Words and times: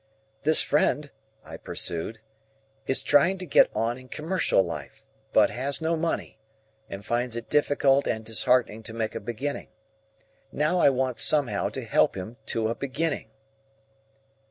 "This 0.41 0.63
friend," 0.63 1.11
I 1.45 1.57
pursued, 1.57 2.21
"is 2.87 3.03
trying 3.03 3.37
to 3.37 3.45
get 3.45 3.69
on 3.75 3.99
in 3.99 4.07
commercial 4.09 4.63
life, 4.63 5.05
but 5.31 5.51
has 5.51 5.79
no 5.79 5.95
money, 5.95 6.39
and 6.89 7.05
finds 7.05 7.35
it 7.35 7.51
difficult 7.51 8.07
and 8.07 8.25
disheartening 8.25 8.81
to 8.81 8.95
make 8.95 9.13
a 9.13 9.19
beginning. 9.19 9.67
Now 10.51 10.79
I 10.79 10.89
want 10.89 11.19
somehow 11.19 11.69
to 11.69 11.83
help 11.85 12.17
him 12.17 12.37
to 12.47 12.67
a 12.69 12.73
beginning." 12.73 13.29